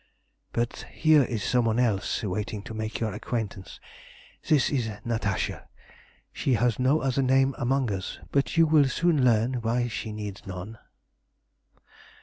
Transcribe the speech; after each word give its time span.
"But 0.51 0.87
here 0.89 1.21
is 1.21 1.43
some 1.43 1.65
one 1.65 1.77
else 1.77 2.23
waiting 2.23 2.63
to 2.63 2.73
make 2.73 2.99
your 2.99 3.13
acquaintance. 3.13 3.79
This 4.49 4.71
is 4.71 4.89
Natasha. 5.05 5.67
She 6.33 6.55
has 6.55 6.79
no 6.79 7.01
other 7.01 7.21
name 7.21 7.53
among 7.59 7.91
us, 7.91 8.17
but 8.31 8.57
you 8.57 8.65
will 8.65 8.85
soon 8.85 9.23
learn 9.23 9.61
why 9.61 9.87
she 9.89 10.11
needs 10.11 10.47
none." 10.47 10.79